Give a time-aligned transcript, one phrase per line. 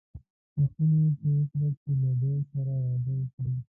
[0.03, 3.55] غوښتنه یې ترې وکړه چې له دې سره واده وکړي.